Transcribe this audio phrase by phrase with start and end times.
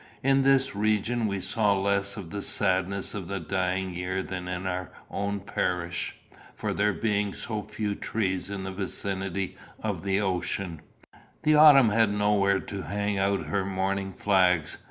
[0.23, 4.65] In this region we saw less of the sadness of the dying year than in
[4.65, 6.15] our own parish,
[6.55, 10.81] for there being so few trees in the vicinity of the ocean,
[11.43, 14.79] the autumn had nowhere to hang out her mourning flags.